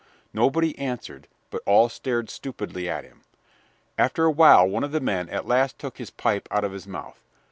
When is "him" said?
3.03-3.21